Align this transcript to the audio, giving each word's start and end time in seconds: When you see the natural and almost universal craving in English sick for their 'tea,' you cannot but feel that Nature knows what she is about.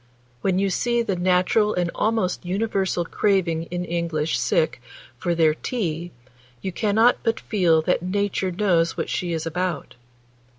When 0.41 0.57
you 0.57 0.71
see 0.71 1.03
the 1.03 1.15
natural 1.15 1.75
and 1.75 1.91
almost 1.93 2.43
universal 2.43 3.05
craving 3.05 3.65
in 3.69 3.85
English 3.85 4.39
sick 4.39 4.81
for 5.15 5.35
their 5.35 5.53
'tea,' 5.53 6.09
you 6.59 6.71
cannot 6.71 7.17
but 7.21 7.39
feel 7.39 7.83
that 7.83 8.01
Nature 8.01 8.49
knows 8.49 8.97
what 8.97 9.09
she 9.09 9.31
is 9.31 9.45
about. 9.45 9.93